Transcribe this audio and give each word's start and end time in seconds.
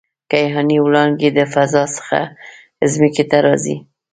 کیهاني 0.31 0.77
وړانګې 0.81 1.29
د 1.37 1.39
فضا 1.53 1.83
څخه 1.95 2.19
ځمکې 2.91 3.23
ته 3.29 3.37
راځي. 3.45 3.75